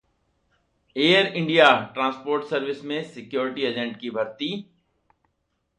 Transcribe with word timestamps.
air 0.95 1.27
India 1.27 1.69
transport 1.93 2.43
service 2.43 2.83
में 2.83 3.03
security 3.03 3.61
agent 3.61 3.99
की 3.99 4.09
भर्ती 4.09 4.51